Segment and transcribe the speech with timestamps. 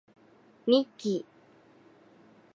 [0.65, 1.25] ミッキー